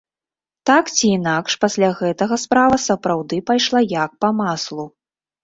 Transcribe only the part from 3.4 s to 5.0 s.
пайшла як па маслу.